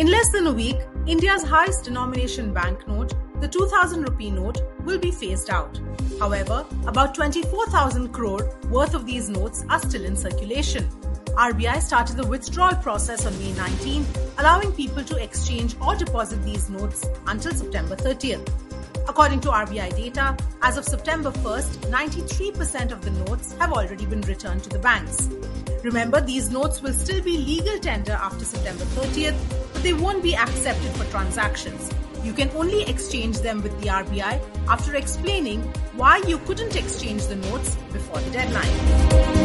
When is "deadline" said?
38.30-39.39